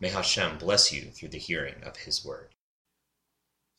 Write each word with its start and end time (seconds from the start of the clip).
May 0.00 0.08
Hashem 0.08 0.58
bless 0.58 0.92
you 0.92 1.10
through 1.10 1.30
the 1.30 1.38
hearing 1.38 1.74
of 1.82 1.96
His 1.96 2.24
word. 2.24 2.54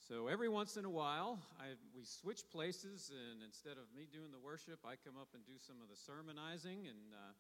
So 0.10 0.28
every 0.28 0.50
once 0.50 0.76
in 0.76 0.86
a 0.86 0.90
while, 0.90 1.40
I, 1.60 1.78
we 1.96 2.04
switch 2.04 2.42
places, 2.52 3.12
and 3.14 3.44
instead 3.44 3.78
of 3.78 3.86
me 3.96 4.08
doing 4.12 4.32
the 4.32 4.40
worship, 4.40 4.80
I 4.84 4.96
come 5.06 5.16
up 5.22 5.30
and 5.34 5.46
do 5.46 5.54
some 5.60 5.78
of 5.84 5.88
the 5.88 5.96
sermonizing, 5.96 6.88
and 6.90 7.14
uh, 7.14 7.32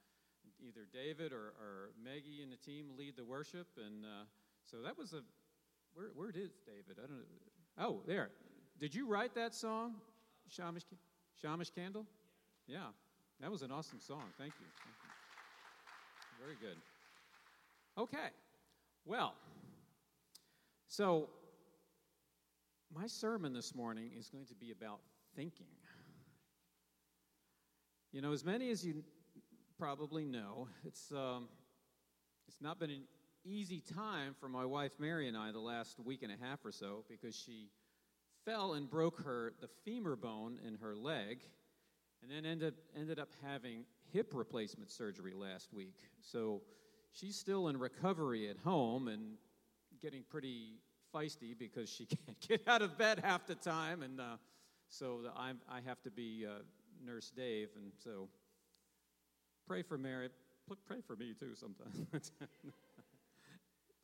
either 0.61 0.85
David 0.93 1.33
or, 1.33 1.57
or, 1.59 1.89
Maggie 2.01 2.41
and 2.43 2.51
the 2.51 2.57
team 2.57 2.91
lead 2.95 3.17
the 3.17 3.25
worship. 3.25 3.67
And 3.75 4.05
uh, 4.05 4.23
so 4.65 4.77
that 4.83 4.97
was 4.97 5.13
a 5.13 5.21
where, 5.93 6.07
where 6.15 6.29
is, 6.29 6.51
David? 6.65 7.01
I 7.03 7.07
don't 7.07 7.17
know. 7.17 7.83
Oh, 7.83 8.01
there. 8.05 8.29
Did 8.79 8.93
you 8.93 9.07
write 9.07 9.33
that 9.35 9.55
song, 9.55 9.95
Shamash, 10.47 10.83
Shamash 11.41 11.71
Candle? 11.71 12.05
Yeah, 12.67 12.93
that 13.41 13.51
was 13.51 13.61
an 13.61 13.71
awesome 13.71 13.99
song. 13.99 14.23
Thank 14.37 14.53
you. 14.59 14.67
Thank 14.85 14.95
you. 15.03 16.45
Very 16.45 16.55
good. 16.61 16.77
Okay, 17.97 18.29
well, 19.09 19.33
so 20.87 21.29
my 22.93 23.07
sermon 23.07 23.53
this 23.53 23.73
morning 23.73 24.11
is 24.15 24.29
going 24.29 24.45
to 24.45 24.53
be 24.53 24.69
about 24.69 24.99
thinking. 25.35 25.65
You 28.11 28.21
know, 28.21 28.33
as 28.33 28.45
many 28.45 28.69
as 28.69 28.85
you 28.85 29.03
probably 29.79 30.25
know, 30.25 30.67
it's, 30.85 31.11
um, 31.11 31.47
it's 32.47 32.61
not 32.61 32.79
been 32.79 32.91
an 32.91 33.01
easy 33.43 33.81
time 33.81 34.35
for 34.39 34.47
my 34.47 34.63
wife 34.63 34.91
Mary 34.99 35.27
and 35.27 35.35
I 35.35 35.51
the 35.51 35.59
last 35.59 35.99
week 35.99 36.21
and 36.21 36.31
a 36.31 36.45
half 36.45 36.63
or 36.63 36.71
so 36.71 37.03
because 37.09 37.35
she 37.35 37.71
fell 38.45 38.73
and 38.73 38.87
broke 38.87 39.23
her 39.23 39.53
the 39.59 39.69
femur 39.85 40.15
bone 40.17 40.59
in 40.67 40.75
her 40.75 40.95
leg 40.95 41.39
and 42.21 42.29
then 42.29 42.45
ended, 42.45 42.75
ended 42.95 43.17
up 43.17 43.29
having 43.43 43.85
hip 44.13 44.33
replacement 44.35 44.91
surgery 44.91 45.33
last 45.33 45.73
week. 45.73 45.95
So 46.21 46.61
she's 47.11 47.35
still 47.35 47.67
in 47.67 47.77
recovery 47.77 48.49
at 48.49 48.57
home 48.57 49.07
and 49.07 49.33
getting 50.01 50.23
pretty 50.29 50.79
feisty 51.13 51.57
because 51.57 51.89
she 51.89 52.05
can't 52.25 52.39
get 52.47 52.67
out 52.67 52.81
of 52.81 52.97
bed 52.97 53.19
half 53.23 53.45
the 53.47 53.55
time. 53.55 54.03
And 54.03 54.19
uh, 54.19 54.37
so 54.87 55.21
i 55.35 55.51
I 55.69 55.81
have 55.85 56.01
to 56.03 56.11
be 56.11 56.45
uh, 56.47 56.59
Nurse 57.05 57.31
Dave. 57.35 57.69
And 57.75 57.91
so 58.03 58.29
pray 59.67 59.81
for 59.81 59.97
Mary. 59.97 60.29
Pray 60.85 61.01
for 61.05 61.15
me 61.15 61.33
too 61.39 61.55
sometimes. 61.55 62.05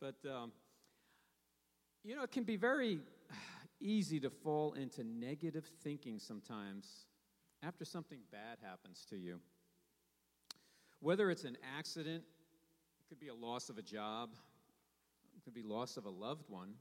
but, 0.00 0.16
um, 0.28 0.52
you 2.02 2.16
know, 2.16 2.22
it 2.22 2.32
can 2.32 2.44
be 2.44 2.56
very 2.56 3.00
easy 3.80 4.18
to 4.20 4.30
fall 4.30 4.72
into 4.72 5.04
negative 5.04 5.64
thinking 5.82 6.18
sometimes 6.18 7.06
after 7.62 7.84
something 7.84 8.18
bad 8.32 8.58
happens 8.62 9.06
to 9.10 9.16
you. 9.16 9.38
Whether 11.00 11.30
it's 11.30 11.44
an 11.44 11.56
accident, 11.76 12.24
it 13.06 13.08
could 13.08 13.20
be 13.20 13.28
a 13.28 13.34
loss 13.34 13.68
of 13.68 13.78
a 13.78 13.82
job, 13.82 14.30
it 15.36 15.44
could 15.44 15.54
be 15.54 15.62
loss 15.62 15.96
of 15.96 16.06
a 16.06 16.10
loved 16.10 16.50
one, 16.50 16.74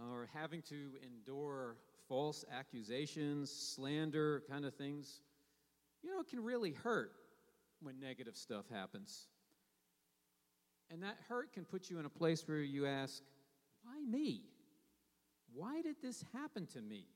uh, 0.00 0.12
or 0.12 0.28
having 0.34 0.62
to 0.62 0.90
endure 1.06 1.76
false 2.08 2.44
accusations, 2.52 3.48
slander, 3.48 4.42
kind 4.50 4.64
of 4.64 4.74
things. 4.74 5.20
You 6.02 6.10
know, 6.10 6.20
it 6.20 6.28
can 6.28 6.42
really 6.42 6.72
hurt 6.72 7.12
when 7.80 8.00
negative 8.00 8.36
stuff 8.36 8.64
happens. 8.68 9.28
And 10.90 11.04
that 11.04 11.18
hurt 11.28 11.52
can 11.52 11.64
put 11.64 11.88
you 11.88 12.00
in 12.00 12.06
a 12.06 12.10
place 12.10 12.42
where 12.48 12.58
you 12.58 12.86
ask, 12.86 13.22
why 13.84 14.00
me? 14.10 14.42
Why 15.54 15.82
did 15.82 15.96
this 16.02 16.24
happen 16.32 16.66
to 16.72 16.80
me? 16.80 17.06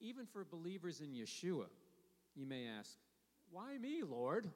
Even 0.00 0.26
for 0.26 0.44
believers 0.44 1.00
in 1.00 1.12
Yeshua, 1.12 1.66
you 2.34 2.46
may 2.46 2.66
ask, 2.66 2.96
Why 3.50 3.78
me, 3.78 4.02
Lord? 4.02 4.50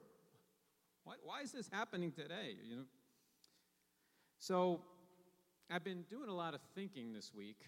Why, 1.07 1.15
why 1.23 1.39
is 1.39 1.53
this 1.53 1.69
happening 1.71 2.11
today? 2.11 2.59
You 2.67 2.75
know? 2.75 2.87
So 4.39 4.81
I've 5.71 5.85
been 5.85 6.03
doing 6.11 6.27
a 6.27 6.35
lot 6.35 6.53
of 6.53 6.59
thinking 6.75 7.13
this 7.13 7.31
week 7.33 7.63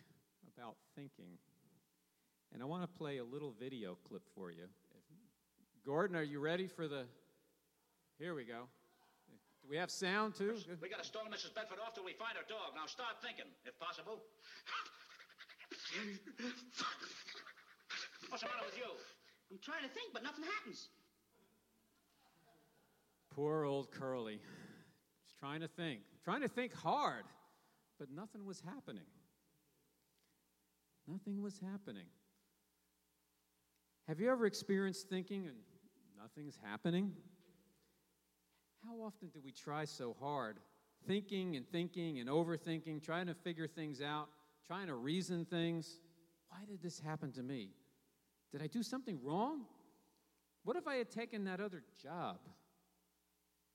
about 0.54 0.76
thinking. 0.94 1.40
And 2.52 2.62
I 2.62 2.66
want 2.66 2.84
to 2.84 2.88
play 3.00 3.20
a 3.20 3.24
little 3.24 3.56
video 3.58 3.96
clip 4.04 4.24
for 4.36 4.52
you. 4.52 4.68
Gordon, 5.86 6.18
are 6.18 6.24
you 6.24 6.42
ready 6.42 6.68
for 6.68 6.90
the. 6.90 7.06
Here 8.20 8.36
we 8.36 8.44
go. 8.44 8.68
Do 9.64 9.70
we 9.70 9.78
have 9.78 9.90
sound 9.90 10.36
too? 10.36 10.58
We 10.82 10.90
got 10.90 11.00
to 11.00 11.08
stall 11.08 11.24
Mrs. 11.32 11.56
Bedford 11.56 11.80
off 11.80 11.94
till 11.96 12.04
we 12.04 12.12
find 12.20 12.36
her 12.36 12.44
dog. 12.50 12.76
Now 12.76 12.88
start 12.88 13.24
thinking, 13.24 13.48
if 13.64 13.80
possible. 13.80 14.20
What's 18.28 18.44
the 18.44 18.50
matter 18.50 18.66
with 18.66 18.76
you? 18.76 18.92
I'm 19.50 19.60
trying 19.64 19.84
to 19.84 19.90
think, 19.96 20.12
but 20.12 20.24
nothing 20.24 20.44
happens. 20.44 20.90
Poor 23.30 23.64
old 23.64 23.92
Curly. 23.92 24.40
He's 25.24 25.34
trying 25.40 25.62
to 25.62 25.68
think, 25.68 26.02
trying 26.24 26.42
to 26.42 26.48
think 26.48 26.74
hard, 26.74 27.24
but 28.00 28.10
nothing 28.10 28.46
was 28.46 28.62
happening. 28.62 29.06
Nothing 31.08 31.42
was 31.42 31.60
happening. 31.60 32.06
Have 34.08 34.20
you 34.20 34.32
ever 34.32 34.46
experienced 34.46 35.10
thinking 35.10 35.48
and 35.48 35.58
nothing's 36.22 36.58
happening? 36.64 37.14
How 38.86 38.96
often 38.96 39.30
do 39.30 39.40
we 39.44 39.52
try 39.52 39.86
so 39.86 40.16
hard, 40.20 40.58
thinking 41.08 41.56
and 41.56 41.68
thinking 41.70 42.20
and 42.20 42.30
overthinking, 42.30 43.04
trying 43.04 43.28
to 43.28 43.34
figure 43.34 43.68
things 43.68 44.02
out, 44.02 44.30
trying 44.70 44.88
to 44.88 44.96
reason 44.96 45.46
things. 45.46 46.00
Why 46.50 46.60
did 46.68 46.82
this 46.82 47.00
happen 47.00 47.32
to 47.34 47.44
me? 47.44 47.70
Did 48.52 48.62
I 48.62 48.68
do 48.68 48.84
something 48.84 49.20
wrong? 49.24 49.66
What 50.64 50.76
if 50.76 50.88
I 50.88 50.96
had 50.96 51.10
taken 51.10 51.46
that 51.46 51.60
other 51.60 51.84
job? 52.02 52.38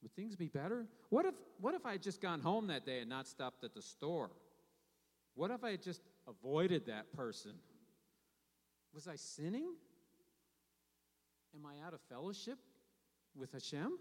Would 0.04 0.14
things 0.14 0.36
be 0.36 0.48
better? 0.48 0.86
What 1.08 1.24
if, 1.24 1.34
what 1.58 1.74
if 1.74 1.86
I 1.86 1.92
had 1.92 2.02
just 2.02 2.20
gone 2.20 2.40
home 2.40 2.66
that 2.66 2.84
day 2.84 3.00
and 3.00 3.08
not 3.08 3.26
stopped 3.26 3.64
at 3.64 3.72
the 3.72 3.80
store? 3.80 4.30
What 5.34 5.50
if 5.50 5.64
I 5.64 5.70
had 5.70 5.82
just 5.82 6.02
avoided 6.28 6.86
that 6.86 7.10
person? 7.14 7.52
Was 8.92 9.08
I 9.08 9.16
sinning? 9.16 9.74
Am 11.54 11.64
I 11.64 11.86
out 11.86 11.94
of 11.94 12.00
fellowship 12.10 12.58
with 13.34 13.52
Hashem? 13.52 13.98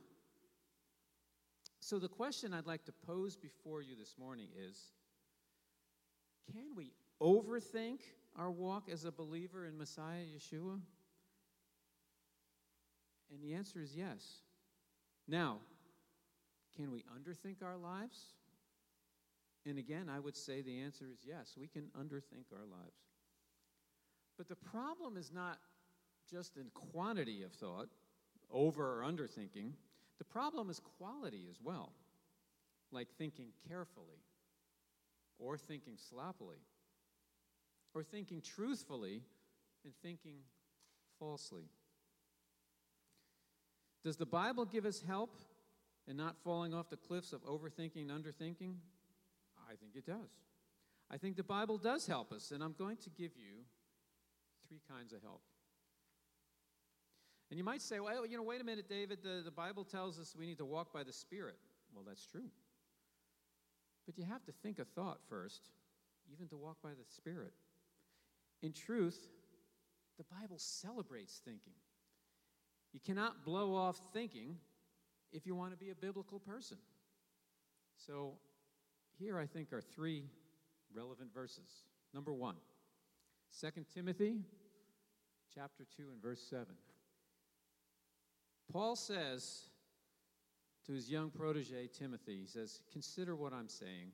So, 1.80 2.00
the 2.00 2.10
question 2.10 2.54
I'd 2.54 2.68
like 2.68 2.84
to 2.86 2.94
pose 3.08 3.38
before 3.38 3.82
you 3.82 3.96
this 3.96 4.16
morning 4.20 4.48
is 4.58 4.92
can 6.54 6.76
we 6.76 6.92
overthink 7.22 8.00
our 8.38 8.52
walk 8.52 8.90
as 8.92 9.06
a 9.06 9.12
believer 9.12 9.66
in 9.66 9.78
Messiah 9.78 10.24
Yeshua? 10.36 10.82
And 13.32 13.42
the 13.42 13.54
answer 13.54 13.82
is 13.82 13.96
yes. 13.96 14.42
Now, 15.28 15.60
can 16.76 16.92
we 16.92 17.04
underthink 17.16 17.64
our 17.64 17.78
lives? 17.78 18.34
And 19.66 19.78
again, 19.78 20.10
I 20.10 20.20
would 20.20 20.36
say 20.36 20.62
the 20.62 20.82
answer 20.82 21.06
is 21.12 21.20
yes, 21.26 21.56
we 21.58 21.68
can 21.68 21.90
underthink 21.98 22.52
our 22.52 22.66
lives. 22.66 22.98
But 24.38 24.50
the 24.50 24.56
problem 24.56 25.16
is 25.16 25.32
not 25.32 25.60
just 26.30 26.58
in 26.58 26.66
quantity 26.74 27.44
of 27.44 27.52
thought, 27.54 27.90
over 28.52 29.00
or 29.00 29.06
underthinking. 29.06 29.72
The 30.18 30.24
problem 30.24 30.70
is 30.70 30.80
quality 30.98 31.48
as 31.50 31.58
well, 31.62 31.94
like 32.92 33.10
thinking 33.18 33.48
carefully 33.68 34.22
or 35.40 35.58
thinking 35.58 35.98
sloppily, 35.98 36.60
or 37.94 38.04
thinking 38.04 38.42
truthfully 38.42 39.22
and 39.84 39.94
thinking 40.02 40.38
falsely. 41.20 41.66
Does 44.04 44.16
the 44.18 44.26
Bible 44.26 44.66
give 44.66 44.86
us 44.86 45.02
help 45.06 45.36
in 46.08 46.18
not 46.18 46.36
falling 46.44 46.74
off 46.74 46.90
the 46.90 46.98
cliffs 46.98 47.34
of 47.34 47.44
overthinking 47.46 48.10
and 48.10 48.12
underthinking? 48.12 48.76
I 49.70 49.76
think 49.76 49.96
it 49.96 50.06
does. 50.06 50.30
I 51.10 51.18
think 51.18 51.36
the 51.36 51.44
Bible 51.44 51.78
does 51.78 52.08
help 52.08 52.32
us, 52.32 52.52
and 52.52 52.64
I'm 52.64 52.76
going 52.78 52.98
to 52.98 53.10
give 53.10 53.32
you 53.36 53.64
three 54.68 54.82
kinds 54.90 55.14
of 55.14 55.22
help. 55.22 55.42
And 57.50 57.58
you 57.58 57.64
might 57.64 57.82
say, 57.82 58.00
well, 58.00 58.26
you 58.26 58.36
know, 58.36 58.44
wait 58.44 58.62
a 58.62 58.64
minute, 58.64 58.90
David, 58.90 59.20
the, 59.22 59.42
the 59.46 59.52
Bible 59.52 59.84
tells 59.84 60.20
us 60.20 60.36
we 60.38 60.48
need 60.48 60.58
to 60.58 60.66
walk 60.66 60.92
by 60.92 61.04
the 61.04 61.14
Spirit. 61.14 61.58
Well, 61.94 62.04
that's 62.08 62.26
true. 62.26 62.50
But 64.06 64.18
you 64.18 64.24
have 64.24 64.44
to 64.46 64.52
think 64.52 64.80
a 64.80 64.86
thought 64.86 65.20
first, 65.30 65.70
even 66.32 66.48
to 66.48 66.58
walk 66.58 66.78
by 66.82 66.90
the 66.90 67.06
Spirit. 67.16 67.54
In 68.64 68.74
truth, 68.74 69.20
the 70.18 70.24
Bible 70.24 70.58
celebrates 70.58 71.42
thinking. 71.46 71.74
You 72.92 73.00
cannot 73.00 73.46
blow 73.46 73.76
off 73.76 74.00
thinking 74.14 74.58
if 75.34 75.46
you 75.46 75.56
want 75.56 75.72
to 75.72 75.78
be 75.78 75.90
a 75.90 75.96
biblical 75.96 76.40
person. 76.40 76.78
So, 77.98 78.36
here 79.20 79.38
I 79.38 79.46
think 79.46 79.74
are 79.74 79.82
three 79.82 80.24
relevant 80.94 81.34
verses. 81.34 81.84
Number 82.14 82.34
one, 82.34 82.56
2 83.60 83.86
Timothy 83.94 84.38
chapter 85.54 85.86
2 85.98 86.04
and 86.12 86.22
verse 86.22 86.42
7. 86.50 86.68
Paul 88.72 88.96
says 88.96 89.66
to 90.86 90.94
his 90.94 91.10
young 91.10 91.30
protege 91.30 91.88
Timothy, 91.88 92.40
he 92.42 92.48
says, 92.48 92.82
Consider 92.92 93.36
what 93.36 93.54
I'm 93.54 93.70
saying, 93.70 94.12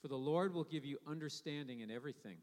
for 0.00 0.08
the 0.08 0.16
Lord 0.16 0.54
will 0.54 0.64
give 0.64 0.84
you 0.84 0.98
understanding 1.06 1.80
in 1.80 1.90
everything. 1.90 2.38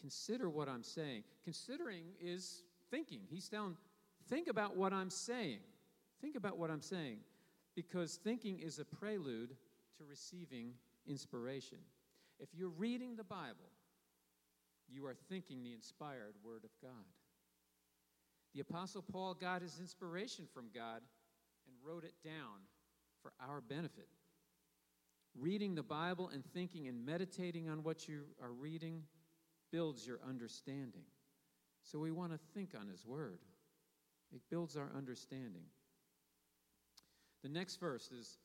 Consider 0.00 0.50
what 0.50 0.68
I'm 0.68 0.82
saying. 0.82 1.24
Considering 1.44 2.04
is 2.20 2.62
thinking. 2.90 3.20
He's 3.30 3.48
down, 3.48 3.76
think 4.28 4.48
about 4.48 4.76
what 4.76 4.92
I'm 4.92 5.10
saying. 5.10 5.60
Think 6.24 6.36
about 6.36 6.56
what 6.56 6.70
I'm 6.70 6.80
saying, 6.80 7.18
because 7.76 8.14
thinking 8.14 8.58
is 8.58 8.78
a 8.78 8.84
prelude 8.86 9.50
to 9.98 10.04
receiving 10.08 10.72
inspiration. 11.06 11.76
If 12.40 12.48
you're 12.54 12.70
reading 12.70 13.14
the 13.14 13.24
Bible, 13.24 13.68
you 14.88 15.04
are 15.04 15.14
thinking 15.28 15.62
the 15.62 15.74
inspired 15.74 16.32
Word 16.42 16.64
of 16.64 16.70
God. 16.80 17.04
The 18.54 18.60
Apostle 18.60 19.02
Paul 19.02 19.34
got 19.34 19.60
his 19.60 19.78
inspiration 19.78 20.46
from 20.54 20.70
God 20.74 21.02
and 21.66 21.76
wrote 21.86 22.04
it 22.04 22.14
down 22.24 22.62
for 23.20 23.34
our 23.38 23.60
benefit. 23.60 24.08
Reading 25.38 25.74
the 25.74 25.82
Bible 25.82 26.30
and 26.32 26.42
thinking 26.54 26.88
and 26.88 27.04
meditating 27.04 27.68
on 27.68 27.82
what 27.82 28.08
you 28.08 28.22
are 28.42 28.52
reading 28.52 29.02
builds 29.70 30.06
your 30.06 30.20
understanding. 30.26 31.04
So 31.82 31.98
we 31.98 32.12
want 32.12 32.32
to 32.32 32.38
think 32.54 32.70
on 32.74 32.88
His 32.88 33.04
Word, 33.04 33.40
it 34.32 34.40
builds 34.48 34.74
our 34.74 34.90
understanding. 34.96 35.64
The 37.44 37.50
next 37.50 37.76
verse 37.76 38.10
is 38.10 38.38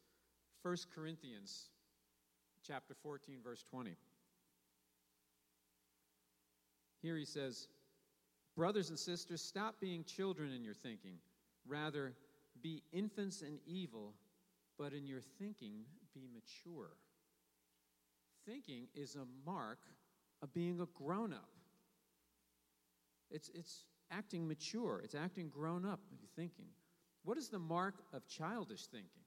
1 0.62 0.76
Corinthians 0.94 1.70
chapter 2.68 2.94
14 3.02 3.38
verse 3.42 3.64
20. 3.64 3.96
Here 7.02 7.16
he 7.16 7.24
says, 7.24 7.70
Brothers 8.58 8.90
and 8.90 9.00
sisters, 9.00 9.42
stop 9.42 9.76
being 9.80 10.04
children 10.04 10.52
in 10.52 10.66
your 10.66 10.74
thinking. 10.74 11.16
Rather, 11.66 12.14
be 12.62 12.84
infants 12.92 13.42
in 13.42 13.60
evil, 13.66 14.14
but 14.78 14.92
in 14.92 15.08
your 15.08 15.22
thinking, 15.22 15.86
be 16.14 16.28
mature. 16.34 16.90
Thinking 18.46 18.88
is 18.94 19.16
a 19.16 19.50
mark 19.50 19.80
of 20.42 20.54
being 20.54 20.82
a 20.82 20.88
grown 21.02 21.32
up. 21.32 21.48
It's, 23.32 23.50
it's 23.54 23.86
acting 24.12 24.46
mature, 24.46 25.00
it's 25.06 25.16
acting 25.16 25.48
grown 25.48 25.86
up, 25.86 26.02
thinking. 26.36 26.66
What 27.30 27.38
is 27.38 27.50
the 27.50 27.60
mark 27.60 27.94
of 28.12 28.28
childish 28.28 28.88
thinking? 28.88 29.22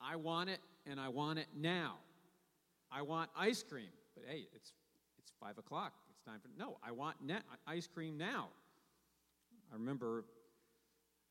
I 0.00 0.16
want 0.16 0.50
it 0.50 0.58
and 0.84 0.98
I 0.98 1.10
want 1.10 1.38
it 1.38 1.46
now. 1.56 1.94
I 2.90 3.02
want 3.02 3.30
ice 3.38 3.62
cream, 3.62 3.90
but 4.16 4.24
hey, 4.28 4.48
it's, 4.52 4.72
it's 5.16 5.30
five 5.40 5.58
o'clock. 5.58 5.92
It's 6.10 6.18
time 6.26 6.40
for, 6.42 6.48
no, 6.58 6.76
I 6.82 6.90
want 6.90 7.14
ne- 7.24 7.38
ice 7.68 7.86
cream 7.86 8.18
now. 8.18 8.48
I 9.70 9.76
remember, 9.76 10.24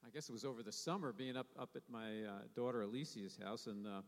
I 0.05 0.09
guess 0.09 0.29
it 0.29 0.31
was 0.31 0.45
over 0.45 0.63
the 0.63 0.71
summer, 0.71 1.11
being 1.11 1.35
up, 1.35 1.47
up 1.59 1.71
at 1.75 1.81
my 1.91 2.23
uh, 2.25 2.31
daughter 2.55 2.83
Alicia's 2.83 3.37
house, 3.43 3.67
and 3.67 3.85
uh, 3.85 4.03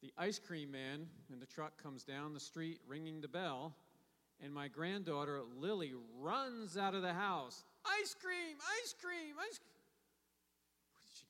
the 0.00 0.10
ice 0.16 0.38
cream 0.38 0.70
man 0.70 1.06
in 1.30 1.38
the 1.38 1.44
truck 1.44 1.76
comes 1.82 2.02
down 2.02 2.32
the 2.32 2.40
street 2.40 2.80
ringing 2.88 3.20
the 3.20 3.28
bell, 3.28 3.74
and 4.42 4.54
my 4.54 4.68
granddaughter 4.68 5.42
Lily 5.58 5.92
runs 6.18 6.78
out 6.78 6.94
of 6.94 7.02
the 7.02 7.12
house. 7.12 7.62
Ice 8.00 8.16
cream, 8.18 8.56
ice 8.82 8.94
cream, 8.98 9.34
ice 9.38 9.58
cream. 9.58 9.79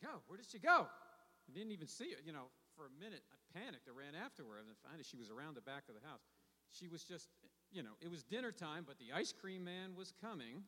Go? 0.03 0.25
Where 0.27 0.37
did 0.37 0.49
she 0.51 0.59
go? 0.59 0.89
I 0.89 1.51
didn't 1.53 1.73
even 1.73 1.87
see 1.87 2.11
her. 2.13 2.21
You 2.25 2.33
know, 2.33 2.49
for 2.77 2.87
a 2.87 2.95
minute, 2.99 3.23
I 3.33 3.37
panicked. 3.53 3.89
I 3.89 3.93
ran 3.93 4.17
after 4.17 4.43
her, 4.45 4.59
and 4.59 4.67
finally 4.83 5.05
she 5.05 5.17
was 5.17 5.31
around 5.31 5.57
the 5.57 5.65
back 5.65 5.85
of 5.89 5.95
the 5.95 6.05
house. 6.07 6.25
She 6.73 6.89
was 6.89 7.05
just, 7.05 7.29
you 7.73 7.83
know, 7.83 7.99
it 8.01 8.11
was 8.11 8.23
dinner 8.23 8.53
time, 8.53 8.85
but 8.87 8.97
the 8.99 9.13
ice 9.13 9.33
cream 9.33 9.65
man 9.65 9.95
was 9.97 10.13
coming, 10.21 10.63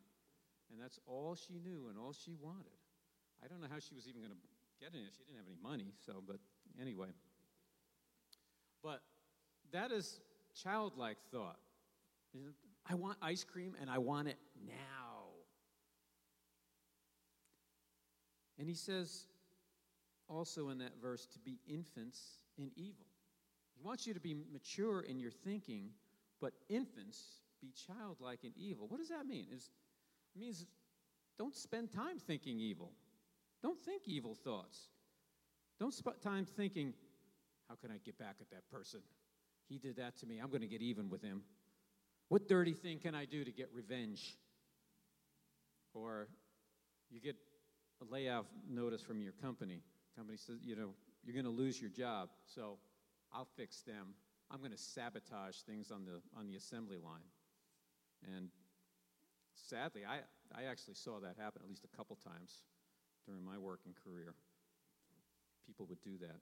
and 0.70 0.80
that's 0.80 0.98
all 1.06 1.34
she 1.34 1.58
knew 1.58 1.88
and 1.88 1.98
all 1.98 2.12
she 2.12 2.34
wanted. 2.34 2.76
I 3.42 3.48
don't 3.48 3.60
know 3.60 3.70
how 3.70 3.78
she 3.78 3.94
was 3.94 4.08
even 4.08 4.20
going 4.20 4.34
to 4.34 4.42
get 4.80 4.94
it. 4.94 5.12
She 5.16 5.24
didn't 5.24 5.38
have 5.38 5.46
any 5.46 5.58
money, 5.62 5.94
so, 6.04 6.22
but 6.26 6.36
anyway. 6.80 7.08
But 8.82 9.00
that 9.72 9.92
is 9.92 10.20
childlike 10.60 11.18
thought. 11.30 11.58
I 12.88 12.94
want 12.94 13.18
ice 13.22 13.44
cream 13.44 13.74
and 13.80 13.88
I 13.88 13.98
want 13.98 14.28
it 14.28 14.38
now. 14.66 15.11
And 18.62 18.68
he 18.68 18.76
says 18.76 19.26
also 20.28 20.68
in 20.68 20.78
that 20.78 20.92
verse 21.02 21.26
to 21.32 21.40
be 21.40 21.58
infants 21.68 22.20
in 22.56 22.70
evil. 22.76 23.06
He 23.74 23.82
wants 23.84 24.06
you 24.06 24.14
to 24.14 24.20
be 24.20 24.36
mature 24.52 25.00
in 25.00 25.18
your 25.18 25.32
thinking, 25.32 25.88
but 26.40 26.52
infants 26.68 27.40
be 27.60 27.72
childlike 27.88 28.44
in 28.44 28.52
evil. 28.56 28.86
What 28.86 28.98
does 28.98 29.08
that 29.08 29.26
mean? 29.26 29.46
It's, 29.52 29.68
it 30.36 30.40
means 30.40 30.64
don't 31.36 31.56
spend 31.56 31.90
time 31.90 32.20
thinking 32.20 32.60
evil. 32.60 32.92
Don't 33.64 33.80
think 33.80 34.02
evil 34.06 34.36
thoughts. 34.36 34.78
Don't 35.80 35.92
spend 35.92 36.22
time 36.22 36.46
thinking, 36.46 36.94
how 37.68 37.74
can 37.74 37.90
I 37.90 37.96
get 38.04 38.16
back 38.16 38.36
at 38.40 38.48
that 38.50 38.70
person? 38.70 39.00
He 39.68 39.78
did 39.78 39.96
that 39.96 40.16
to 40.18 40.26
me. 40.26 40.38
I'm 40.38 40.50
going 40.50 40.60
to 40.60 40.68
get 40.68 40.82
even 40.82 41.10
with 41.10 41.20
him. 41.20 41.42
What 42.28 42.46
dirty 42.46 42.74
thing 42.74 43.00
can 43.00 43.16
I 43.16 43.24
do 43.24 43.42
to 43.42 43.50
get 43.50 43.70
revenge? 43.74 44.36
Or 45.94 46.28
you 47.10 47.20
get 47.20 47.34
a 48.02 48.12
layoff 48.12 48.46
notice 48.68 49.02
from 49.02 49.20
your 49.20 49.32
company. 49.32 49.80
Company 50.16 50.36
says, 50.36 50.58
you 50.62 50.76
know, 50.76 50.90
you're 51.24 51.34
going 51.34 51.44
to 51.44 51.50
lose 51.50 51.80
your 51.80 51.90
job, 51.90 52.28
so 52.44 52.78
I'll 53.32 53.48
fix 53.56 53.80
them. 53.82 54.14
I'm 54.50 54.58
going 54.58 54.72
to 54.72 54.78
sabotage 54.78 55.56
things 55.66 55.90
on 55.90 56.04
the 56.04 56.20
on 56.38 56.46
the 56.46 56.56
assembly 56.56 56.98
line. 57.02 57.30
And 58.36 58.48
sadly, 59.54 60.02
I 60.06 60.18
I 60.54 60.64
actually 60.64 60.94
saw 60.94 61.20
that 61.20 61.36
happen 61.38 61.62
at 61.62 61.68
least 61.68 61.84
a 61.84 61.96
couple 61.96 62.16
times 62.16 62.62
during 63.26 63.44
my 63.44 63.56
working 63.56 63.94
career. 64.04 64.34
People 65.66 65.86
would 65.86 66.02
do 66.02 66.18
that. 66.20 66.40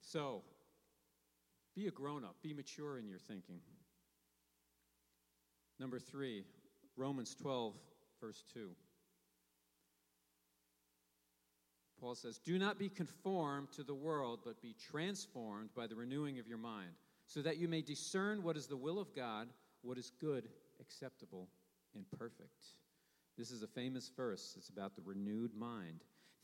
So, 0.00 0.42
be 1.74 1.86
a 1.86 1.90
grown 1.90 2.24
up, 2.24 2.34
be 2.42 2.52
mature 2.52 2.98
in 2.98 3.06
your 3.06 3.18
thinking. 3.18 3.60
Number 5.78 5.98
three, 5.98 6.44
Romans 6.96 7.34
12, 7.34 7.74
verse 8.20 8.42
2. 8.52 8.70
Paul 12.00 12.14
says, 12.14 12.38
Do 12.38 12.58
not 12.58 12.78
be 12.78 12.88
conformed 12.88 13.70
to 13.72 13.82
the 13.82 13.94
world, 13.94 14.40
but 14.44 14.62
be 14.62 14.74
transformed 14.90 15.70
by 15.74 15.86
the 15.86 15.94
renewing 15.94 16.38
of 16.38 16.48
your 16.48 16.58
mind, 16.58 16.90
so 17.26 17.42
that 17.42 17.58
you 17.58 17.68
may 17.68 17.82
discern 17.82 18.42
what 18.42 18.56
is 18.56 18.66
the 18.66 18.76
will 18.76 18.98
of 18.98 19.14
God, 19.14 19.48
what 19.82 19.98
is 19.98 20.12
good, 20.20 20.48
acceptable, 20.80 21.48
and 21.94 22.04
perfect. 22.18 22.66
This 23.36 23.50
is 23.50 23.62
a 23.62 23.68
famous 23.68 24.10
verse. 24.16 24.54
It's 24.56 24.68
about 24.70 24.96
the 24.96 25.02
renewed 25.02 25.54
mind. 25.54 26.00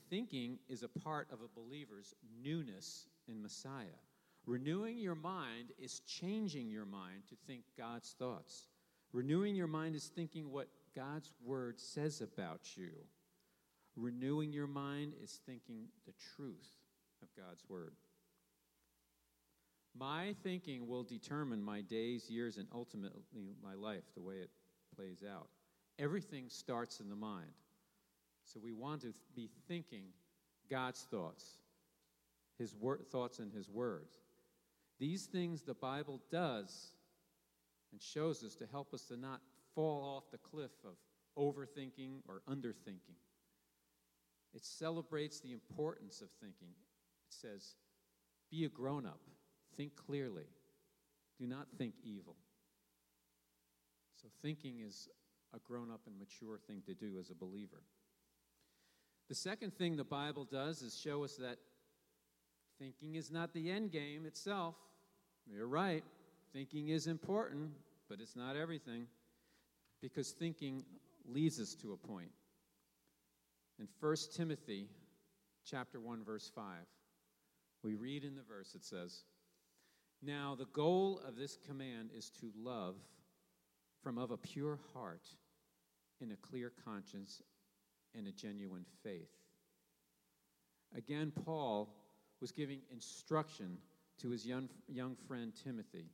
Thinking 0.09 0.59
is 0.69 0.83
a 0.83 0.89
part 0.89 1.29
of 1.33 1.41
a 1.41 1.61
believer's 1.61 2.15
newness 2.43 3.07
in 3.29 3.43
Messiah. 3.43 4.01
Renewing 4.47 4.99
your 4.99 5.17
mind 5.17 5.73
is 5.79 6.01
changing 6.01 6.71
your 6.71 6.87
mind 6.87 7.23
to 7.29 7.35
think 7.47 7.65
God's 7.77 8.15
thoughts. 8.19 8.69
Renewing 9.13 9.57
your 9.57 9.67
mind 9.67 9.97
is 9.97 10.07
thinking 10.15 10.51
what 10.51 10.69
God's 10.95 11.33
word 11.45 11.81
says 11.81 12.21
about 12.21 12.77
you. 12.77 12.91
Renewing 13.97 14.53
your 14.53 14.67
mind 14.67 15.15
is 15.23 15.41
thinking 15.47 15.87
the 16.07 16.13
truth 16.37 16.69
of 17.23 17.29
God's 17.35 17.65
word. 17.69 17.95
My 19.99 20.35
thinking 20.43 20.87
will 20.87 21.03
determine 21.03 21.63
my 21.63 21.81
days, 21.81 22.29
years, 22.29 22.59
and 22.59 22.69
ultimately 22.75 23.55
my 23.63 23.75
life, 23.75 24.05
the 24.15 24.23
way 24.23 24.37
it 24.37 24.51
plays 24.95 25.25
out. 25.27 25.49
Everything 25.99 26.45
starts 26.49 27.01
in 27.01 27.09
the 27.09 27.17
mind. 27.17 27.53
So 28.45 28.61
we 28.63 28.73
want 28.73 29.01
to 29.03 29.15
be 29.35 29.49
thinking 29.67 30.05
God's 30.71 31.07
thoughts, 31.11 31.59
His 32.59 32.75
wor- 32.75 33.01
thoughts 33.11 33.39
and 33.39 33.51
His 33.51 33.71
words. 33.71 34.19
These 34.99 35.25
things 35.27 35.63
the 35.63 35.75
Bible 35.75 36.21
does 36.31 36.93
and 37.93 38.03
shows 38.03 38.45
us 38.45 38.55
to 38.57 38.67
help 38.71 38.93
us 38.93 39.03
to 39.05 39.17
not 39.17 39.41
fall 39.75 40.03
off 40.05 40.31
the 40.31 40.39
cliff 40.39 40.71
of 40.85 40.97
overthinking 41.39 42.21
or 42.29 42.43
underthinking. 42.49 43.17
It 44.57 44.65
celebrates 44.65 45.39
the 45.41 45.53
importance 45.53 46.23
of 46.23 46.29
thinking. 46.41 46.71
It 46.71 47.35
says, 47.35 47.75
be 48.51 48.65
a 48.65 48.71
grown 48.71 49.05
up, 49.05 49.21
think 49.77 49.95
clearly, 49.97 50.47
do 51.39 51.47
not 51.47 51.67
think 51.77 51.93
evil. 52.03 52.37
So, 54.23 54.29
thinking 54.41 54.81
is 54.81 55.11
a 55.55 55.59
grown 55.59 55.91
up 55.91 56.01
and 56.07 56.19
mature 56.19 56.57
thing 56.67 56.83
to 56.87 56.95
do 56.95 57.19
as 57.21 57.29
a 57.29 57.35
believer. 57.35 57.83
The 59.29 59.35
second 59.35 59.77
thing 59.77 59.97
the 59.97 60.05
Bible 60.05 60.47
does 60.51 60.81
is 60.81 60.99
show 60.99 61.23
us 61.23 61.37
that 61.37 61.59
thinking 62.79 63.17
is 63.17 63.31
not 63.31 63.53
the 63.53 63.71
end 63.71 63.93
game 63.93 64.25
itself. 64.25 64.75
You're 65.47 65.67
right, 65.67 66.03
thinking 66.55 66.89
is 66.89 67.09
important, 67.09 67.73
but 68.09 68.21
it's 68.21 68.37
not 68.37 68.57
everything 68.57 69.07
because 70.01 70.31
thinking 70.31 70.85
leads 71.27 71.61
us 71.61 71.75
to 71.75 71.93
a 71.93 71.97
point. 71.97 72.31
In 73.79 73.89
1 74.01 74.17
Timothy 74.35 74.89
chapter 75.65 76.01
1 76.01 76.25
verse 76.25 76.51
5, 76.55 76.65
We 77.83 77.95
read 77.95 78.25
in 78.25 78.35
the 78.35 78.43
verse, 78.43 78.75
it 78.75 78.85
says, 78.85 79.25
Now 80.23 80.55
the 80.59 80.67
goal 80.67 81.21
of 81.27 81.37
this 81.37 81.59
command 81.67 82.11
is 82.17 82.31
to 82.41 82.51
love 82.57 82.97
from 84.03 84.19
of 84.19 84.31
a 84.31 84.37
pure 84.37 84.79
heart, 84.95 85.27
in 86.21 86.33
a 86.33 86.37
clear 86.37 86.73
conscience, 86.85 87.43
and 88.15 88.27
a 88.27 88.33
genuine 88.33 88.87
faith. 89.03 89.33
Again, 90.97 91.33
Paul 91.45 91.95
was 92.41 92.53
giving 92.53 92.81
instruction 92.91 93.77
to 94.19 94.31
his 94.31 94.47
young, 94.47 94.71
young 94.89 95.17
friend 95.29 95.53
Timothy. 95.63 96.07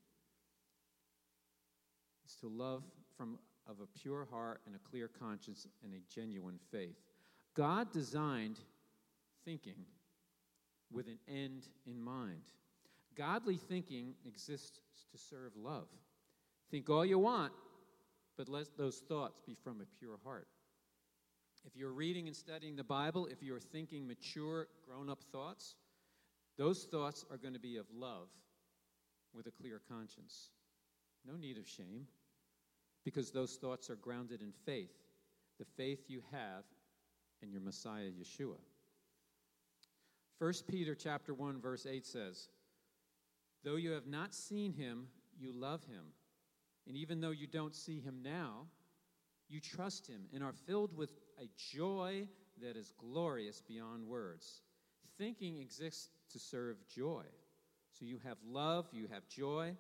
It's 2.25 2.35
to 2.37 2.49
love 2.49 2.83
from 3.17 3.39
of 3.69 3.77
a 3.81 3.87
pure 3.99 4.27
heart 4.31 4.61
and 4.67 4.75
a 4.75 4.79
clear 4.79 5.07
conscience 5.07 5.69
and 5.85 5.95
a 5.95 6.01
genuine 6.13 6.59
faith. 6.73 6.97
God 7.55 7.93
designed 7.93 8.59
thinking 9.45 9.85
with 10.91 11.07
an 11.07 11.19
end 11.29 11.69
in 11.87 12.01
mind. 12.01 12.43
Godly 13.17 13.57
thinking 13.57 14.15
exists 14.27 14.81
to 15.11 15.19
serve 15.19 15.53
love. 15.57 15.89
Think 16.71 16.89
all 16.89 17.05
you 17.05 17.19
want, 17.19 17.53
but 18.39 18.49
let 18.49 18.77
those 18.79 19.03
thoughts 19.09 19.41
be 19.47 19.55
from 19.63 19.81
a 19.81 19.99
pure 19.99 20.19
heart. 20.25 20.49
If 21.65 21.77
you're 21.77 21.93
reading 21.93 22.27
and 22.27 22.35
studying 22.35 22.75
the 22.75 22.85
Bible, 22.85 23.27
if 23.27 23.43
you're 23.43 23.61
thinking 23.61 24.07
mature, 24.07 24.67
grown 24.87 25.09
up 25.09 25.23
thoughts, 25.31 25.77
those 26.59 26.85
thoughts 26.85 27.25
are 27.31 27.37
going 27.37 27.55
to 27.55 27.61
be 27.61 27.77
of 27.77 27.87
love 27.95 28.29
with 29.35 29.47
a 29.47 29.51
clear 29.51 29.81
conscience. 29.89 30.51
No 31.25 31.37
need 31.37 31.59
of 31.59 31.69
shame, 31.69 32.07
because 33.05 33.31
those 33.31 33.57
thoughts 33.57 33.91
are 33.91 33.97
grounded 33.97 34.43
in 34.43 34.53
faith, 34.67 34.91
the 35.59 35.65
faith 35.77 36.01
you 36.09 36.23
have 36.33 36.65
in 37.43 37.51
your 37.51 37.61
Messiah 37.61 38.11
Yeshua. 38.11 38.59
1 40.39 40.53
Peter 40.69 40.95
chapter 40.95 41.35
1 41.35 41.61
verse 41.61 41.87
8 41.87 42.07
says, 42.07 42.49
"Though 43.63 43.77
you 43.77 43.93
have 43.93 44.07
not 44.07 44.35
seen 44.35 44.73
him, 44.73 45.09
you 45.39 45.53
love 45.53 45.85
him. 45.85 46.13
And 46.87 46.97
even 46.97 47.21
though 47.21 47.31
you 47.31 47.47
don't 47.47 47.75
see 47.75 48.01
him 48.01 48.23
now, 48.23 48.69
you 49.49 49.61
trust 49.61 50.07
him 50.07 50.29
and 50.33 50.43
are 50.43 50.53
filled 50.53 50.97
with 50.97 51.11
a 51.39 51.49
joy 51.57 52.29
that 52.61 52.77
is 52.77 52.93
glorious 52.99 53.61
beyond 53.61 54.07
words. 54.07 54.63
Thinking 55.19 55.59
exists 55.59 56.11
to 56.31 56.39
serve 56.39 56.77
joy. 56.89 57.25
So 57.93 58.05
you 58.05 58.19
have 58.25 58.39
love, 58.45 58.89
you 58.93 59.09
have 59.09 59.29
joy. 59.29 59.77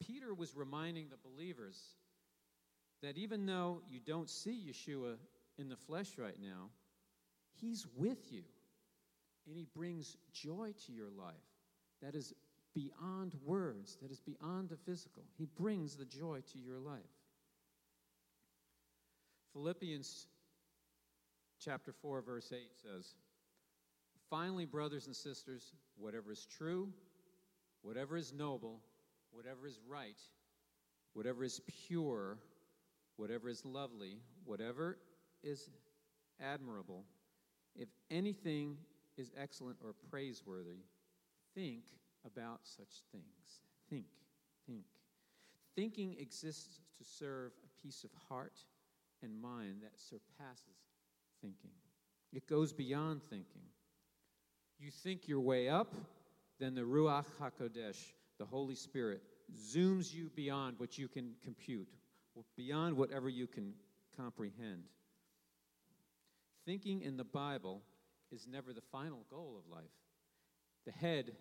Peter 0.00 0.34
was 0.34 0.54
reminding 0.54 1.08
the 1.08 1.16
believers 1.16 1.96
that 3.02 3.16
even 3.16 3.46
though 3.46 3.80
you 3.88 4.00
don't 4.00 4.28
see 4.28 4.68
Yeshua 4.68 5.16
in 5.58 5.68
the 5.68 5.76
flesh 5.76 6.18
right 6.18 6.38
now, 6.40 6.70
he's 7.60 7.86
with 7.96 8.32
you 8.32 8.42
and 9.46 9.56
He 9.56 9.66
brings 9.74 10.16
joy 10.32 10.72
to 10.86 10.92
your 10.92 11.10
life 11.10 11.34
that 12.02 12.14
is 12.14 12.34
beyond 12.74 13.34
words, 13.44 13.96
that 14.02 14.10
is 14.10 14.20
beyond 14.20 14.68
the 14.68 14.76
physical. 14.76 15.22
He 15.38 15.46
brings 15.46 15.96
the 15.96 16.04
joy 16.04 16.40
to 16.52 16.58
your 16.58 16.78
life. 16.78 17.00
Philippians 19.52 20.26
chapter 21.58 21.92
4, 21.92 22.20
verse 22.20 22.52
8 22.52 22.60
says, 22.82 23.14
Finally, 24.28 24.66
brothers 24.66 25.06
and 25.06 25.16
sisters, 25.16 25.72
whatever 25.96 26.32
is 26.32 26.46
true, 26.58 26.88
whatever 27.80 28.16
is 28.16 28.34
noble, 28.34 28.80
whatever 29.30 29.66
is 29.66 29.78
right, 29.88 30.20
whatever 31.14 31.44
is 31.44 31.62
pure, 31.86 32.36
whatever 33.16 33.48
is 33.48 33.64
lovely, 33.64 34.18
whatever 34.44 34.98
is 35.42 35.70
admirable, 36.40 37.04
if 37.78 37.88
anything 38.10 38.76
is 39.16 39.32
excellent 39.40 39.78
or 39.84 39.94
praiseworthy, 40.10 40.84
think 41.54 41.84
about 42.24 42.60
such 42.62 43.02
things. 43.12 43.60
Think, 43.88 44.06
think. 44.66 44.84
Thinking 45.74 46.16
exists 46.18 46.80
to 46.98 47.04
serve 47.04 47.52
a 47.64 47.82
peace 47.82 48.04
of 48.04 48.10
heart 48.28 48.58
and 49.22 49.40
mind 49.40 49.82
that 49.82 49.98
surpasses 49.98 50.76
thinking. 51.40 51.70
It 52.32 52.46
goes 52.46 52.72
beyond 52.72 53.22
thinking. 53.22 53.62
You 54.78 54.90
think 54.90 55.28
your 55.28 55.40
way 55.40 55.68
up, 55.68 55.94
then 56.58 56.74
the 56.74 56.82
Ruach 56.82 57.24
HaKodesh, 57.40 58.12
the 58.38 58.44
Holy 58.44 58.74
Spirit, 58.74 59.22
zooms 59.56 60.12
you 60.12 60.30
beyond 60.34 60.78
what 60.78 60.98
you 60.98 61.08
can 61.08 61.34
compute, 61.42 61.88
beyond 62.56 62.96
whatever 62.96 63.28
you 63.28 63.46
can 63.46 63.72
comprehend. 64.16 64.82
Thinking 66.66 67.02
in 67.02 67.16
the 67.16 67.24
Bible 67.24 67.82
is 68.32 68.46
never 68.46 68.72
the 68.72 68.82
final 68.92 69.24
goal 69.30 69.56
of 69.56 69.70
life. 69.72 69.84
The 70.84 70.92
head, 70.92 71.32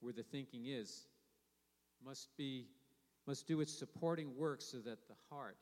where 0.00 0.12
the 0.12 0.24
thinking 0.24 0.66
is, 0.66 1.06
must 2.04 2.36
be 2.36 2.66
must 3.26 3.46
do 3.46 3.60
its 3.60 3.72
supporting 3.72 4.36
work 4.36 4.60
so 4.60 4.78
that 4.78 5.08
the 5.08 5.14
heart 5.30 5.56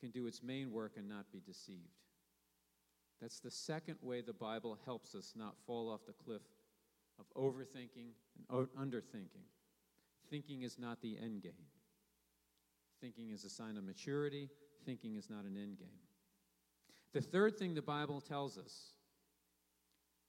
can 0.00 0.10
do 0.10 0.26
its 0.26 0.42
main 0.42 0.72
work 0.72 0.94
and 0.96 1.08
not 1.08 1.30
be 1.30 1.40
deceived. 1.46 1.94
That's 3.20 3.38
the 3.38 3.50
second 3.50 3.96
way 4.02 4.20
the 4.20 4.32
Bible 4.32 4.76
helps 4.84 5.14
us 5.14 5.34
not 5.36 5.54
fall 5.66 5.88
off 5.88 6.00
the 6.06 6.12
cliff 6.12 6.42
of 7.20 7.26
overthinking 7.40 8.14
and 8.48 8.68
underthinking. 8.76 9.44
Thinking 10.28 10.62
is 10.62 10.78
not 10.78 11.00
the 11.02 11.16
end 11.22 11.42
game. 11.42 11.52
Thinking 13.00 13.30
is 13.30 13.44
a 13.44 13.50
sign 13.50 13.76
of 13.76 13.84
maturity. 13.84 14.48
Thinking 14.84 15.16
is 15.16 15.28
not 15.28 15.44
an 15.44 15.56
end 15.56 15.78
game. 15.78 16.09
The 17.12 17.20
third 17.20 17.56
thing 17.58 17.74
the 17.74 17.82
Bible 17.82 18.20
tells 18.20 18.56
us 18.56 18.92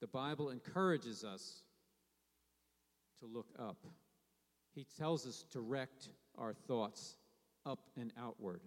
the 0.00 0.08
Bible 0.08 0.50
encourages 0.50 1.22
us 1.22 1.62
to 3.20 3.26
look 3.26 3.46
up. 3.56 3.86
He 4.74 4.84
tells 4.98 5.26
us 5.26 5.44
to 5.52 5.58
direct 5.58 6.08
our 6.36 6.52
thoughts 6.52 7.16
up 7.64 7.78
and 7.96 8.12
outward. 8.18 8.62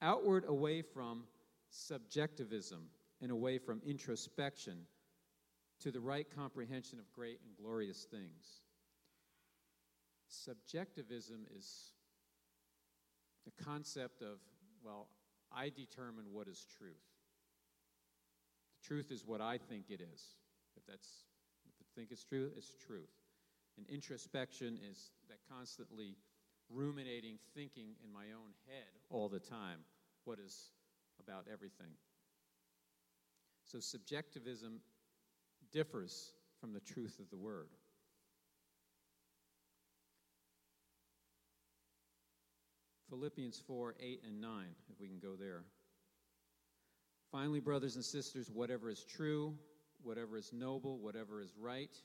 Outward 0.00 0.44
away 0.48 0.80
from 0.80 1.24
subjectivism 1.68 2.88
and 3.20 3.30
away 3.30 3.58
from 3.58 3.82
introspection 3.84 4.86
to 5.80 5.90
the 5.90 6.00
right 6.00 6.26
comprehension 6.34 6.98
of 6.98 7.12
great 7.12 7.40
and 7.44 7.54
glorious 7.56 8.06
things. 8.10 8.62
Subjectivism 10.28 11.46
is 11.54 11.92
the 13.44 13.64
concept 13.64 14.22
of, 14.22 14.38
well, 14.82 15.08
I 15.52 15.68
determine 15.68 16.26
what 16.32 16.48
is 16.48 16.66
truth. 16.78 17.09
Truth 18.82 19.10
is 19.10 19.24
what 19.26 19.40
I 19.40 19.58
think 19.58 19.84
it 19.90 20.00
is. 20.00 20.34
If 20.76 20.86
that's 20.86 21.24
if 21.66 21.72
you 21.78 21.86
think 21.94 22.10
it's 22.10 22.24
true, 22.24 22.50
it's 22.56 22.74
truth. 22.86 23.10
And 23.76 23.86
introspection 23.88 24.78
is 24.90 25.10
that 25.28 25.38
constantly 25.50 26.16
ruminating, 26.68 27.38
thinking 27.54 27.94
in 28.04 28.12
my 28.12 28.32
own 28.34 28.52
head 28.66 28.88
all 29.10 29.28
the 29.28 29.40
time 29.40 29.80
what 30.24 30.38
is 30.38 30.70
about 31.18 31.46
everything. 31.52 31.92
So 33.64 33.80
subjectivism 33.80 34.80
differs 35.72 36.32
from 36.60 36.72
the 36.72 36.80
truth 36.80 37.18
of 37.18 37.30
the 37.30 37.36
word. 37.36 37.68
Philippians 43.08 43.60
4 43.66 43.94
8 44.00 44.22
and 44.26 44.40
9, 44.40 44.50
if 44.92 45.00
we 45.00 45.08
can 45.08 45.18
go 45.18 45.34
there. 45.36 45.64
Finally, 47.30 47.60
brothers 47.60 47.94
and 47.94 48.04
sisters, 48.04 48.50
whatever 48.50 48.90
is 48.90 49.04
true, 49.04 49.54
whatever 50.02 50.36
is 50.36 50.52
noble, 50.52 50.98
whatever 50.98 51.40
is 51.40 51.52
right, 51.58 51.96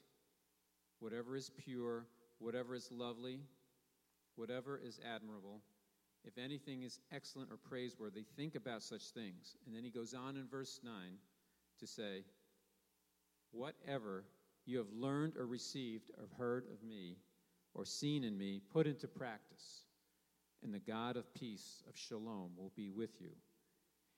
whatever 1.00 1.36
is 1.36 1.50
pure, 1.58 2.05
whatever 2.39 2.75
is 2.75 2.91
lovely, 2.91 3.39
whatever 4.36 4.79
is 4.84 5.00
admirable, 5.03 5.62
if 6.24 6.38
anything 6.38 6.84
is 6.84 7.00
excellent 7.12 7.51
or 7.51 7.58
praiseworthy, 7.58 8.24
think 8.36 8.55
about 8.55 8.84
such 8.84 9.10
things. 9.13 9.55
And 9.65 9.75
then 9.75 9.84
he 9.84 9.91
goes 9.91 10.13
on 10.13 10.38
in 10.38 10.48
verse 10.48 10.79
9 10.84 10.94
to 11.79 11.88
say, 11.88 12.24
Whatever 13.51 14.25
you 14.65 14.77
have 14.79 14.91
learned 14.91 15.38
or 15.38 15.46
received 15.46 16.12
or 16.17 16.27
heard 16.38 16.65
of 16.74 16.84
me 16.84 17.17
or 17.74 17.86
seen 17.86 18.24
in 18.24 18.38
me, 18.38 18.62
put 18.72 18.88
into 18.88 19.08
practice, 19.08 19.84
and 20.63 20.74
the 20.74 20.79
God 20.79 21.17
of 21.17 21.34
peace, 21.34 21.84
of 21.89 21.98
shalom, 21.98 22.51
will 22.58 22.72
be 22.75 22.89
with 22.89 23.20
you. 23.20 23.32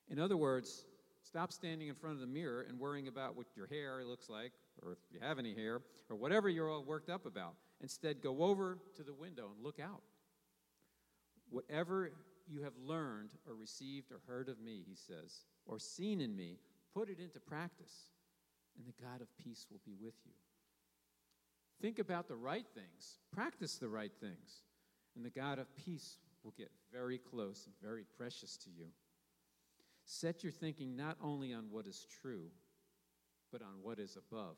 In 0.10 0.20
other 0.20 0.38
words, 0.38 0.86
Stop 1.28 1.52
standing 1.52 1.90
in 1.90 1.96
front 1.96 2.16
of 2.16 2.22
the 2.22 2.28
mirror 2.28 2.66
and 2.70 2.80
worrying 2.80 3.10
about 3.10 3.36
what 3.36 3.48
your 3.54 3.68
hair 3.68 4.02
looks 4.06 4.30
like, 4.30 4.54
or 4.82 4.94
if 4.94 5.00
you 5.12 5.20
have 5.20 5.40
any 5.40 5.54
hair, 5.54 5.82
or 6.10 6.16
whatever 6.16 6.48
you're 6.48 6.72
all 6.72 6.86
worked 6.86 7.10
up 7.10 7.26
about. 7.26 7.56
Instead, 7.82 8.22
go 8.22 8.44
over 8.44 8.78
to 8.96 9.04
the 9.04 9.14
window 9.14 9.50
and 9.54 9.62
look 9.62 9.78
out. 9.78 10.02
Whatever 11.50 12.12
you 12.48 12.62
have 12.64 12.72
learned 12.82 13.32
or 13.46 13.56
received 13.56 14.10
or 14.14 14.22
heard 14.26 14.48
of 14.48 14.62
me, 14.62 14.86
he 14.88 14.96
says, 14.96 15.44
or 15.66 15.80
seen 15.80 16.22
in 16.22 16.34
me, 16.34 16.60
put 16.94 17.10
it 17.10 17.20
into 17.20 17.42
practice, 17.42 18.12
and 18.78 18.88
the 18.88 19.04
God 19.04 19.20
of 19.20 19.28
peace 19.38 19.68
will 19.70 19.82
be 19.86 19.98
with 20.02 20.16
you. 20.26 20.32
Think 21.82 22.00
about 22.00 22.30
the 22.30 22.38
right 22.38 22.66
things, 22.74 23.20
practice 23.34 23.76
the 23.76 23.90
right 23.90 24.14
things, 24.22 24.64
and 25.18 25.26
the 25.26 25.30
God 25.30 25.60
of 25.60 25.68
peace 25.76 26.20
will 26.46 26.54
get 26.58 26.72
very 26.90 27.18
close 27.18 27.66
and 27.66 27.76
very 27.84 28.06
precious 28.18 28.56
to 28.58 28.70
you. 28.70 28.86
Set 30.10 30.42
your 30.42 30.54
thinking 30.54 30.96
not 30.96 31.18
only 31.22 31.54
on 31.54 31.66
what 31.70 31.86
is 31.86 32.08
true, 32.22 32.50
but 33.52 33.62
on 33.62 33.82
what 33.82 34.00
is 34.00 34.16
above. 34.16 34.56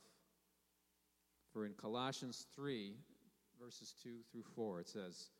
For 1.51 1.65
in 1.65 1.73
Colossians 1.73 2.45
3, 2.55 2.93
verses 3.59 3.95
2 4.03 4.09
through 4.31 4.43
4, 4.55 4.81
it 4.81 4.87
says, 4.87 5.31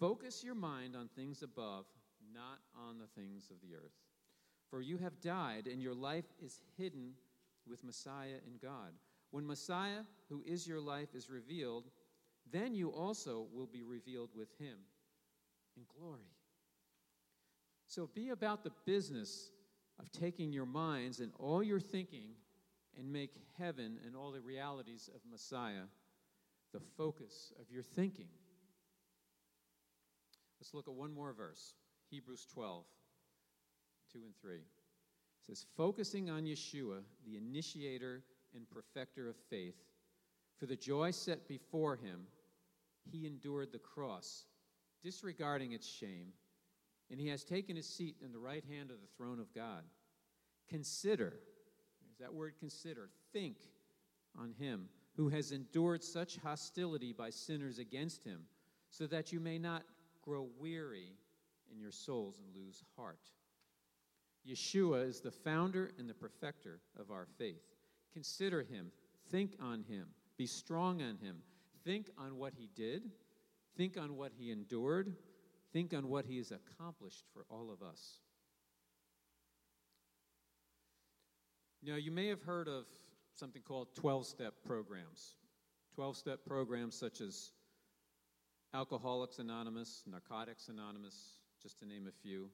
Focus 0.00 0.42
your 0.42 0.54
mind 0.54 0.96
on 0.96 1.08
things 1.08 1.42
above, 1.42 1.84
not 2.32 2.60
on 2.88 2.98
the 2.98 3.20
things 3.20 3.50
of 3.50 3.60
the 3.60 3.76
earth. 3.76 3.92
For 4.70 4.80
you 4.80 4.96
have 4.96 5.20
died, 5.20 5.66
and 5.66 5.82
your 5.82 5.94
life 5.94 6.32
is 6.42 6.62
hidden 6.78 7.12
with 7.68 7.84
Messiah 7.84 8.38
in 8.46 8.56
God. 8.62 8.94
When 9.30 9.46
Messiah, 9.46 10.04
who 10.30 10.42
is 10.46 10.66
your 10.66 10.80
life, 10.80 11.14
is 11.14 11.28
revealed, 11.28 11.90
then 12.50 12.74
you 12.74 12.88
also 12.88 13.46
will 13.52 13.66
be 13.66 13.82
revealed 13.82 14.30
with 14.34 14.48
him 14.58 14.78
in 15.76 15.82
glory. 15.98 16.32
So 17.86 18.08
be 18.14 18.30
about 18.30 18.64
the 18.64 18.72
business 18.84 19.50
of 20.00 20.10
taking 20.10 20.52
your 20.52 20.66
minds 20.66 21.20
and 21.20 21.32
all 21.38 21.62
your 21.62 21.80
thinking 21.80 22.30
and 22.98 23.12
make 23.12 23.32
heaven 23.58 23.98
and 24.06 24.16
all 24.16 24.32
the 24.32 24.40
realities 24.40 25.08
of 25.14 25.20
Messiah 25.30 25.84
the 26.74 26.80
focus 26.98 27.52
of 27.60 27.70
your 27.70 27.84
thinking. 27.84 28.28
Let's 30.60 30.74
look 30.74 30.88
at 30.88 30.94
one 30.94 31.14
more 31.14 31.32
verse 31.32 31.74
Hebrews 32.10 32.46
12, 32.52 32.84
2 34.12 34.18
and 34.24 34.36
3. 34.40 34.56
It 34.56 34.62
says, 35.46 35.64
Focusing 35.76 36.30
on 36.30 36.44
Yeshua, 36.44 37.00
the 37.24 37.36
initiator 37.36 38.22
and 38.54 38.68
perfecter 38.68 39.28
of 39.28 39.36
faith, 39.48 39.76
for 40.58 40.66
the 40.66 40.76
joy 40.76 41.12
set 41.12 41.48
before 41.48 41.96
him, 41.96 42.26
he 43.10 43.26
endured 43.26 43.70
the 43.70 43.78
cross, 43.78 44.44
disregarding 45.02 45.72
its 45.72 45.86
shame, 45.86 46.32
and 47.14 47.20
he 47.20 47.28
has 47.28 47.44
taken 47.44 47.76
his 47.76 47.86
seat 47.86 48.16
in 48.24 48.32
the 48.32 48.38
right 48.40 48.64
hand 48.68 48.90
of 48.90 49.00
the 49.00 49.06
throne 49.16 49.38
of 49.38 49.54
God. 49.54 49.84
Consider, 50.68 51.38
there's 52.02 52.18
that 52.18 52.34
word 52.34 52.54
consider, 52.58 53.08
think 53.32 53.56
on 54.36 54.52
him 54.58 54.88
who 55.16 55.28
has 55.28 55.52
endured 55.52 56.02
such 56.02 56.38
hostility 56.38 57.12
by 57.12 57.30
sinners 57.30 57.78
against 57.78 58.24
him, 58.24 58.40
so 58.90 59.06
that 59.06 59.32
you 59.32 59.38
may 59.38 59.60
not 59.60 59.84
grow 60.22 60.48
weary 60.58 61.12
in 61.70 61.78
your 61.78 61.92
souls 61.92 62.40
and 62.44 62.52
lose 62.52 62.82
heart. 62.96 63.30
Yeshua 64.44 65.08
is 65.08 65.20
the 65.20 65.30
founder 65.30 65.92
and 66.00 66.10
the 66.10 66.14
perfecter 66.14 66.80
of 66.98 67.12
our 67.12 67.28
faith. 67.38 67.62
Consider 68.12 68.62
him, 68.62 68.90
think 69.30 69.52
on 69.62 69.84
him, 69.84 70.08
be 70.36 70.46
strong 70.46 71.00
on 71.00 71.16
him, 71.18 71.36
think 71.84 72.10
on 72.18 72.38
what 72.38 72.54
he 72.58 72.68
did, 72.74 73.12
think 73.76 73.96
on 73.96 74.16
what 74.16 74.32
he 74.36 74.50
endured, 74.50 75.14
think 75.74 75.92
on 75.92 76.08
what 76.08 76.24
he 76.24 76.38
has 76.38 76.52
accomplished 76.52 77.24
for 77.34 77.44
all 77.50 77.70
of 77.70 77.86
us. 77.86 78.20
Now, 81.82 81.96
you 81.96 82.12
may 82.12 82.28
have 82.28 82.40
heard 82.40 82.68
of 82.68 82.84
something 83.34 83.60
called 83.60 83.88
12 83.94 84.24
step 84.24 84.54
programs. 84.64 85.34
12 85.96 86.16
step 86.16 86.38
programs 86.46 86.94
such 86.94 87.20
as 87.20 87.50
Alcoholics 88.72 89.38
Anonymous, 89.38 90.02
Narcotics 90.06 90.68
Anonymous, 90.68 91.14
just 91.62 91.78
to 91.80 91.86
name 91.86 92.06
a 92.08 92.22
few. 92.22 92.48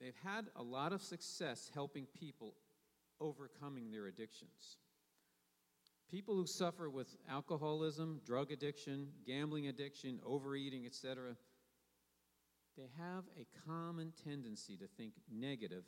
They've 0.00 0.14
had 0.22 0.46
a 0.56 0.62
lot 0.62 0.92
of 0.92 1.02
success 1.02 1.70
helping 1.74 2.06
people 2.18 2.54
overcoming 3.20 3.90
their 3.90 4.06
addictions. 4.06 4.76
People 6.10 6.34
who 6.36 6.46
suffer 6.46 6.88
with 6.88 7.16
alcoholism, 7.28 8.20
drug 8.24 8.52
addiction, 8.52 9.08
gambling 9.26 9.66
addiction, 9.66 10.20
overeating, 10.24 10.86
etc., 10.86 11.36
they 12.78 12.88
have 12.96 13.24
a 13.36 13.46
common 13.66 14.12
tendency 14.24 14.76
to 14.76 14.86
think 14.96 15.12
negative, 15.30 15.82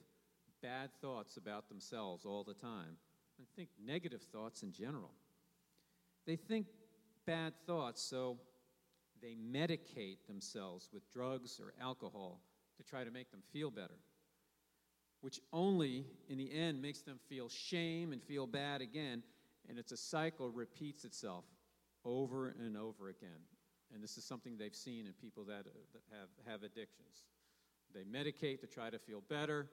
bad 0.61 0.90
thoughts 1.00 1.37
about 1.37 1.68
themselves 1.68 2.26
all 2.26 2.42
the 2.42 2.54
time 2.54 2.97
and 3.38 3.47
think 3.54 3.68
negative 3.82 4.23
thoughts 4.32 4.64
in 4.64 4.73
general. 4.73 5.12
They 6.26 6.35
think 6.35 6.66
bad 7.26 7.54
thoughts, 7.64 8.02
so 8.02 8.38
they 9.23 9.37
medicate 9.37 10.26
themselves 10.26 10.88
with 10.92 11.09
drugs 11.12 11.61
or 11.61 11.72
alcohol 11.81 12.40
to 12.76 12.83
try 12.83 13.05
to 13.05 13.11
make 13.11 13.31
them 13.31 13.42
feel 13.53 13.70
better, 13.70 13.98
which 15.20 15.40
only, 15.53 16.05
in 16.29 16.38
the 16.38 16.53
end, 16.53 16.83
makes 16.83 17.03
them 17.03 17.20
feel 17.29 17.48
shame 17.48 18.12
and 18.12 18.20
feel 18.22 18.46
bad 18.48 18.81
again, 18.81 19.22
and 19.68 19.79
it's 19.79 19.92
a 19.92 19.96
cycle 19.96 20.50
repeats 20.50 21.05
itself 21.05 21.44
over 22.05 22.48
and 22.48 22.76
over 22.76 23.09
again. 23.11 23.40
And 23.92 24.03
this 24.03 24.16
is 24.16 24.24
something 24.24 24.57
they've 24.57 24.74
seen 24.74 25.07
in 25.07 25.12
people 25.14 25.44
that, 25.44 25.66
uh, 25.66 25.79
that 25.92 26.03
have, 26.12 26.29
have 26.46 26.62
addictions. 26.62 27.24
They 27.92 28.05
medicate 28.05 28.61
to 28.61 28.66
try 28.66 28.90
to 28.90 28.98
feel 28.98 29.22
better, 29.29 29.68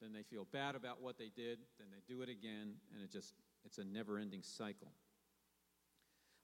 then 0.00 0.12
they 0.12 0.22
feel 0.22 0.46
bad 0.52 0.74
about 0.74 1.02
what 1.02 1.18
they 1.18 1.30
did, 1.34 1.58
then 1.78 1.88
they 1.90 2.02
do 2.06 2.22
it 2.22 2.28
again, 2.28 2.74
and 2.94 3.02
it 3.02 3.10
just 3.12 3.34
it's 3.64 3.78
a 3.78 3.84
never-ending 3.84 4.42
cycle. 4.42 4.88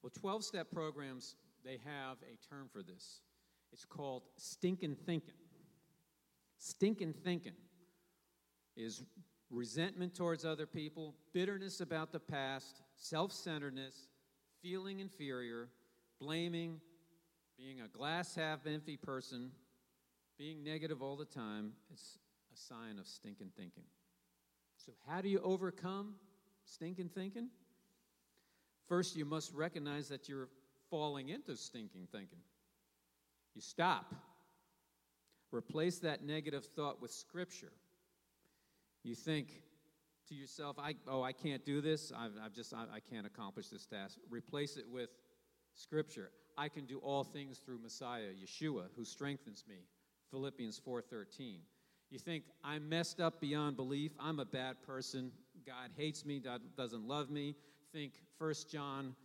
Well, 0.03 0.13
12-step 0.23 0.71
programs, 0.71 1.37
they 1.65 1.79
have 1.85 2.19
a 2.23 2.37
term 2.55 2.69
for 2.71 2.83
this. 2.83 3.21
It's 3.73 3.85
called 3.85 4.25
stinking 4.37 4.97
thinking. 5.07 5.35
Stinking 6.59 7.15
thinking 7.25 7.55
is 8.77 9.03
resentment 9.51 10.15
towards 10.15 10.45
other 10.45 10.67
people, 10.67 11.15
bitterness 11.33 11.81
about 11.81 12.13
the 12.13 12.21
past, 12.21 12.83
self-centeredness, 12.97 14.09
feeling 14.63 15.01
inferior, 15.01 15.69
blaming, 16.21 16.81
being 17.59 17.81
a 17.81 17.89
glass 17.89 18.35
half 18.35 18.67
empty 18.67 18.97
person, 18.97 19.51
being 20.39 20.65
negative 20.65 21.03
all 21.03 21.17
the 21.17 21.25
time. 21.25 21.73
It's 21.93 22.19
a 22.53 22.57
sign 22.57 22.99
of 22.99 23.07
stinking 23.07 23.51
thinking. 23.57 23.85
So, 24.77 24.93
how 25.09 25.21
do 25.21 25.29
you 25.29 25.41
overcome 25.41 26.15
stinking 26.65 27.11
thinking? 27.11 27.49
First, 28.89 29.17
you 29.17 29.25
must 29.25 29.53
recognize 29.53 30.09
that 30.09 30.29
you're 30.29 30.49
falling 30.91 31.31
into 31.31 31.57
stinking 31.57 32.09
thinking. 32.13 32.39
You 33.55 33.61
stop. 33.61 34.15
Replace 35.53 36.01
that 36.01 36.25
negative 36.25 36.67
thought 36.77 37.01
with 37.01 37.13
scripture. 37.13 37.73
You 39.05 39.15
think 39.15 39.63
to 40.29 40.35
yourself, 40.35 40.79
I, 40.79 40.95
oh, 41.07 41.23
I 41.23 41.33
can't 41.33 41.65
do 41.65 41.81
this. 41.81 42.13
I've, 42.17 42.33
I've 42.43 42.53
just, 42.53 42.75
I, 42.75 42.85
I 42.95 43.01
can't 43.01 43.27
accomplish 43.27 43.69
this 43.69 43.87
task. 43.87 44.19
Replace 44.31 44.77
it 44.77 44.87
with 44.91 45.11
scripture. 45.75 46.31
I 46.57 46.69
can 46.69 46.85
do 46.87 46.99
all 46.99 47.25
things 47.25 47.59
through 47.59 47.79
Messiah, 47.79 48.31
Yeshua, 48.43 48.85
who 48.97 49.05
strengthens 49.05 49.65
me. 49.69 49.87
Philippians 50.31 50.81
4:13. 50.81 51.61
You 52.11 52.19
think, 52.19 52.45
I'm 52.63 52.89
messed 52.89 53.21
up 53.21 53.41
beyond 53.41 53.77
belief. 53.77 54.13
I'm 54.21 54.39
a 54.39 54.45
bad 54.45 54.83
person. 54.83 55.33
God 55.67 55.91
hates 55.97 56.25
me, 56.25 56.39
God 56.39 56.61
doesn't 56.77 57.09
love 57.09 57.31
me. 57.31 57.57
Think 57.93 58.13
1 58.39 58.55
John 58.71 59.17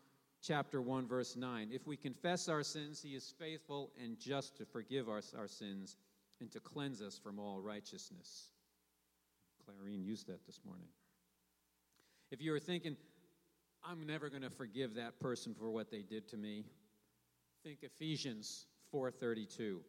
chapter 0.42 0.82
1 0.82 1.08
verse 1.08 1.36
9. 1.36 1.70
If 1.72 1.86
we 1.86 1.98
confess 1.98 2.48
our 2.48 2.64
sins, 2.64 3.02
he 3.02 3.16
is 3.16 3.34
faithful 3.38 3.92
and 4.02 4.18
just 4.18 4.56
to 4.58 4.66
forgive 4.66 5.10
us 5.10 5.34
our 5.38 5.48
sins 5.48 5.98
and 6.40 6.52
to 6.52 6.60
cleanse 6.60 7.02
us 7.02 7.20
from 7.20 7.40
all 7.40 7.60
righteousness. 7.60 8.50
Clarine 9.66 10.04
used 10.04 10.28
that 10.28 10.46
this 10.46 10.62
morning. 10.66 10.88
If 12.32 12.42
you 12.42 12.52
were 12.52 12.60
thinking, 12.60 12.96
I'm 13.84 14.06
never 14.06 14.30
going 14.30 14.44
to 14.44 14.50
forgive 14.50 14.96
that 14.96 15.20
person 15.20 15.54
for 15.54 15.70
what 15.70 15.92
they 15.92 16.02
did 16.02 16.28
to 16.30 16.38
me, 16.38 16.66
think 17.70 17.84
Ephesians 17.84 18.66
4:32. 18.92 19.84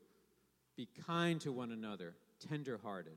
Be 0.76 0.86
kind 1.06 1.40
to 1.40 1.50
one 1.50 1.72
another, 1.72 2.14
tenderhearted, 2.38 3.16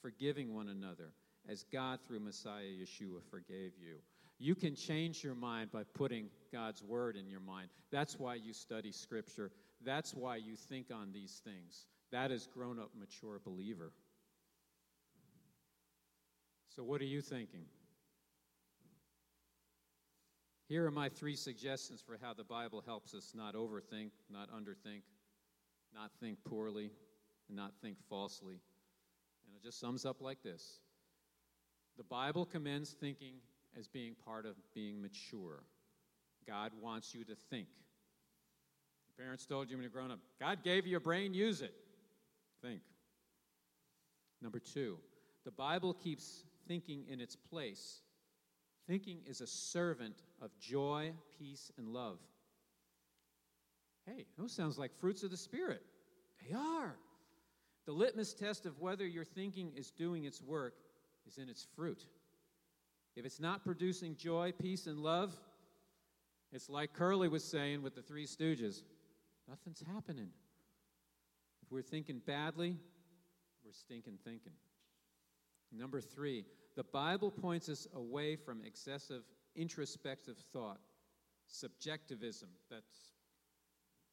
forgiving 0.00 0.54
one 0.54 0.68
another, 0.68 1.12
as 1.46 1.64
God 1.64 2.00
through 2.00 2.20
Messiah 2.20 2.64
Yeshua 2.64 3.22
forgave 3.30 3.76
you. 3.78 4.00
You 4.38 4.54
can 4.54 4.74
change 4.74 5.22
your 5.22 5.34
mind 5.34 5.70
by 5.70 5.84
putting 5.84 6.30
God's 6.50 6.82
word 6.82 7.14
in 7.14 7.28
your 7.28 7.40
mind. 7.40 7.68
That's 7.90 8.18
why 8.18 8.36
you 8.36 8.54
study 8.54 8.90
Scripture. 8.90 9.52
That's 9.82 10.14
why 10.14 10.36
you 10.36 10.56
think 10.56 10.86
on 10.90 11.12
these 11.12 11.42
things. 11.44 11.84
That 12.10 12.30
is 12.30 12.46
grown 12.46 12.78
up, 12.78 12.92
mature 12.98 13.38
believer. 13.44 13.92
So, 16.74 16.82
what 16.82 17.02
are 17.02 17.04
you 17.04 17.20
thinking? 17.20 17.66
Here 20.70 20.86
are 20.86 20.92
my 20.92 21.08
three 21.08 21.34
suggestions 21.34 22.00
for 22.00 22.16
how 22.22 22.32
the 22.32 22.44
Bible 22.44 22.80
helps 22.86 23.12
us 23.12 23.32
not 23.34 23.56
overthink, 23.56 24.12
not 24.30 24.48
underthink, 24.52 25.02
not 25.92 26.12
think 26.20 26.38
poorly, 26.44 26.92
and 27.48 27.56
not 27.56 27.72
think 27.82 27.96
falsely. 28.08 28.54
And 28.54 29.56
it 29.56 29.64
just 29.64 29.80
sums 29.80 30.06
up 30.06 30.20
like 30.20 30.44
this 30.44 30.78
The 31.96 32.04
Bible 32.04 32.46
commends 32.46 32.90
thinking 32.92 33.34
as 33.76 33.88
being 33.88 34.14
part 34.24 34.46
of 34.46 34.54
being 34.72 35.02
mature. 35.02 35.64
God 36.46 36.70
wants 36.80 37.16
you 37.16 37.24
to 37.24 37.34
think. 37.34 37.66
Your 39.08 39.24
parents 39.24 39.46
told 39.46 39.70
you 39.70 39.76
when 39.76 39.82
you're 39.82 39.90
growing 39.90 40.12
up, 40.12 40.20
God 40.38 40.62
gave 40.62 40.86
you 40.86 40.98
a 40.98 41.00
brain, 41.00 41.34
use 41.34 41.62
it. 41.62 41.74
Think. 42.62 42.82
Number 44.40 44.60
two, 44.60 44.98
the 45.44 45.50
Bible 45.50 45.94
keeps 45.94 46.44
thinking 46.68 47.06
in 47.08 47.20
its 47.20 47.34
place. 47.34 48.02
Thinking 48.90 49.20
is 49.24 49.40
a 49.40 49.46
servant 49.46 50.16
of 50.42 50.50
joy, 50.58 51.12
peace, 51.38 51.70
and 51.78 51.86
love. 51.86 52.18
Hey, 54.04 54.26
those 54.36 54.50
sounds 54.50 54.78
like 54.78 54.90
fruits 54.98 55.22
of 55.22 55.30
the 55.30 55.36
Spirit. 55.36 55.80
They 56.42 56.56
are. 56.56 56.96
The 57.86 57.92
litmus 57.92 58.34
test 58.34 58.66
of 58.66 58.80
whether 58.80 59.06
your 59.06 59.24
thinking 59.24 59.70
is 59.76 59.92
doing 59.92 60.24
its 60.24 60.42
work 60.42 60.74
is 61.24 61.38
in 61.38 61.48
its 61.48 61.68
fruit. 61.76 62.04
If 63.14 63.24
it's 63.24 63.38
not 63.38 63.64
producing 63.64 64.16
joy, 64.16 64.52
peace, 64.60 64.88
and 64.88 64.98
love, 64.98 65.36
It's 66.52 66.68
like 66.68 66.92
Curly 66.92 67.28
was 67.28 67.44
saying 67.44 67.82
with 67.82 67.94
the 67.94 68.02
Three 68.02 68.26
Stooges 68.26 68.82
nothing's 69.48 69.84
happening. 69.94 70.30
If 71.62 71.70
we're 71.70 71.82
thinking 71.82 72.20
badly, 72.26 72.76
we're 73.64 73.72
stinking 73.72 74.18
thinking. 74.24 74.54
Number 75.72 76.00
three, 76.00 76.44
the 76.76 76.84
Bible 76.84 77.30
points 77.30 77.68
us 77.68 77.86
away 77.94 78.36
from 78.36 78.62
excessive 78.64 79.22
introspective 79.56 80.36
thought, 80.52 80.80
subjectivism, 81.46 82.48
that's 82.70 83.12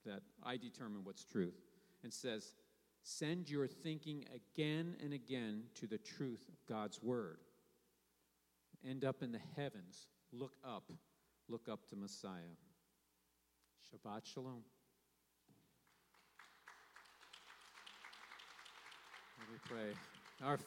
that 0.06 0.22
I 0.44 0.58
determine 0.58 1.04
what's 1.04 1.26
truth, 1.26 1.60
and 2.04 2.14
says, 2.14 2.54
send 3.04 3.50
your 3.50 3.68
thinking 3.68 4.26
again 4.34 4.96
and 5.04 5.14
again 5.14 5.64
to 5.76 5.88
the 5.88 5.98
truth 5.98 6.48
of 6.48 6.56
God's 6.68 7.02
Word. 7.04 7.40
End 8.88 9.04
up 9.04 9.22
in 9.22 9.32
the 9.32 9.42
heavens. 9.56 10.08
Look 10.32 10.54
up. 10.66 10.92
Look 11.50 11.68
up 11.70 11.88
to 11.90 11.96
Messiah. 11.96 12.56
Shabbat 13.92 14.26
Shalom. 14.26 14.64
Let 19.40 19.52
me 19.52 19.60
pray. 19.66 20.48
Our 20.48 20.58